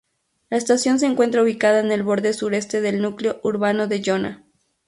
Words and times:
La 0.49 0.57
estación 0.57 0.97
se 0.97 1.05
encuentra 1.05 1.43
ubicada 1.43 1.79
en 1.79 1.91
el 1.91 2.01
borde 2.01 2.33
sureste 2.33 2.81
del 2.81 3.03
núcleo 3.03 3.39
urbano 3.43 3.85
de 3.87 4.01
Jona. 4.03 4.43